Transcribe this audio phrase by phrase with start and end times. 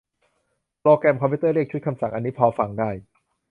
[0.81, 2.89] โปรแกรมคอมพิวเตอร์ เรียกชุดคำสั่ง อันนี้พอฟังได้